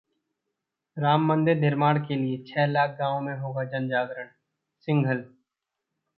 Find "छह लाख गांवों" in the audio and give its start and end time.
2.47-3.21